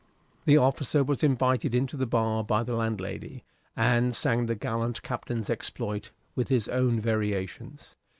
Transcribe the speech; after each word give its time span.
The 0.45 0.57
officer 0.57 1.03
was 1.03 1.23
invited 1.23 1.75
into 1.75 1.95
the 1.95 2.07
bar 2.07 2.43
by 2.43 2.63
the 2.63 2.73
landlady, 2.75 3.43
and 3.77 4.15
sang 4.15 4.47
the 4.47 4.55
gallant 4.55 5.03
Captain's 5.03 5.47
exploit, 5.47 6.09
with 6.35 6.47
his 6.49 6.67
own 6.67 6.99
variations. 6.99 7.97